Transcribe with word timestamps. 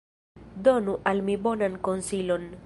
Donu 0.67 0.95
al 1.11 1.21
mi 1.27 1.37
bonan 1.49 1.77
konsilon. 1.89 2.51